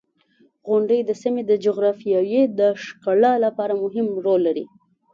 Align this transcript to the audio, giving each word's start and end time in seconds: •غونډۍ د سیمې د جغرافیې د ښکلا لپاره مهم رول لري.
•غونډۍ 0.67 0.99
د 1.05 1.11
سیمې 1.21 1.43
د 1.49 1.51
جغرافیې 1.65 2.43
د 2.59 2.61
ښکلا 2.83 3.33
لپاره 3.45 3.73
مهم 3.83 4.07
رول 4.25 4.41
لري. 4.47 4.65